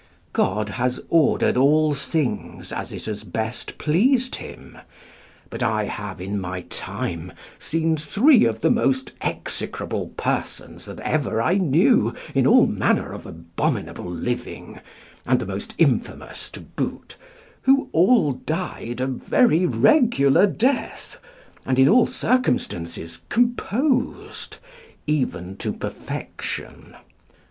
[0.33, 4.79] God has ordered all things as it has best pleased Him;
[5.51, 11.39] but I have, in my time, seen three of the most execrable persons that ever
[11.39, 14.79] I knew in all manner of abominable living,
[15.23, 17.15] and the most infamous to boot,
[17.61, 21.19] who all died a very regular death,
[21.63, 24.57] and in all circumstances composed,
[25.05, 26.95] even to perfection.